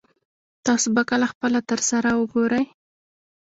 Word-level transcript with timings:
تاسو 0.65 0.87
به 0.95 1.01
کله 1.09 1.25
خپل 1.33 1.51
تره 1.69 1.83
سره 1.89 2.09
وګورئ 2.19 2.65